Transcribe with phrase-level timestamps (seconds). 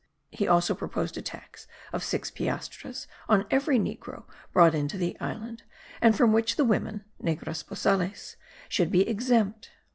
[0.31, 5.61] He also proposed a tax of six piastres on every negro brought into the island,
[6.01, 8.35] and from which the women (negras bozales)
[8.67, 9.69] should be exempt.